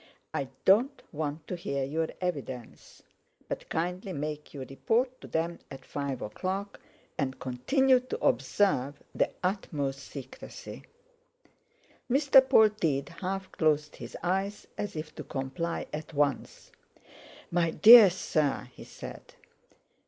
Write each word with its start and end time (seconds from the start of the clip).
I 0.33 0.47
don't 0.65 0.99
want 1.11 1.47
to 1.47 1.55
hear 1.55 1.83
your 1.83 2.07
evidence, 2.21 3.03
but 3.47 3.69
kindly 3.69 4.13
make 4.13 4.51
your 4.51 4.65
report 4.65 5.21
to 5.21 5.27
them 5.27 5.59
at 5.69 5.85
five 5.85 6.23
o'clock, 6.23 6.79
and 7.19 7.39
continue 7.39 7.99
to 7.99 8.17
observe 8.25 8.95
the 9.13 9.29
utmost 9.43 9.99
secrecy." 9.99 10.85
Mr. 12.09 12.41
Polteed 12.41 13.09
half 13.09 13.51
closed 13.51 13.97
his 13.97 14.17
eyes, 14.23 14.65
as 14.75 14.95
if 14.95 15.13
to 15.13 15.23
comply 15.23 15.85
at 15.93 16.15
once. 16.15 16.71
"My 17.51 17.69
dear 17.69 18.09
sir," 18.09 18.69
he 18.73 18.85
said. 18.85 19.35